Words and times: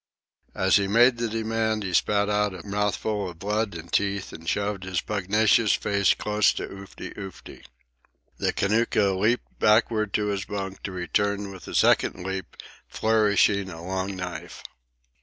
As 0.55 0.77
he 0.77 0.87
made 0.87 1.17
the 1.19 1.29
demand 1.29 1.83
he 1.83 1.93
spat 1.93 2.27
out 2.27 2.55
a 2.55 2.65
mouthful 2.65 3.29
of 3.29 3.37
blood 3.37 3.75
and 3.75 3.93
teeth 3.93 4.33
and 4.33 4.49
shoved 4.49 4.83
his 4.83 4.99
pugnacious 4.99 5.73
face 5.73 6.15
close 6.15 6.51
to 6.53 6.67
Oofty 6.67 7.13
Oofty. 7.15 7.63
The 8.39 8.51
Kanaka 8.51 9.11
leaped 9.11 9.59
backward 9.59 10.11
to 10.13 10.25
his 10.29 10.45
bunk, 10.45 10.81
to 10.85 10.91
return 10.91 11.51
with 11.51 11.67
a 11.67 11.75
second 11.75 12.23
leap, 12.25 12.57
flourishing 12.89 13.69
a 13.69 13.85
long 13.85 14.15
knife. 14.15 14.63